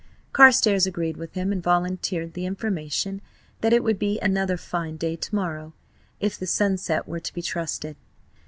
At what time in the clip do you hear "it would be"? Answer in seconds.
3.71-4.19